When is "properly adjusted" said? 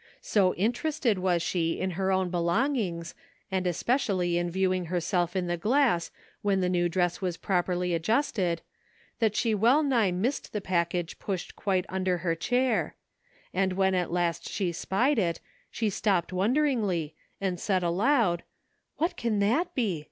7.37-8.63